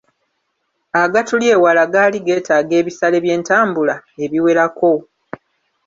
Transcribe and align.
Agatuli 1.01 1.45
ewala 1.55 1.83
gaali 1.93 2.17
geetaaga 2.27 2.73
ebisale 2.81 3.17
by’entambula 3.23 3.95
ebiwerako. 4.23 4.91